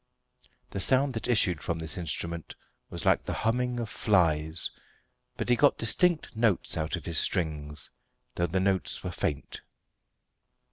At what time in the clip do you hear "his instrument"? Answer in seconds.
1.79-2.55